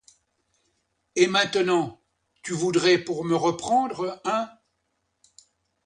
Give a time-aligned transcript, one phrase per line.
[1.15, 2.01] Et, maintenant,
[2.41, 4.49] tu voudrais, pour me reprendre, hein?